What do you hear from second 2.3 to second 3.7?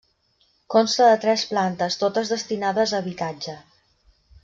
destinades a habitatge.